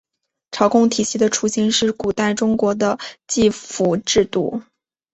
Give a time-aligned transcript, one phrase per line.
[0.49, 4.63] 朝贡体系的雏形是古代中国的畿服制度。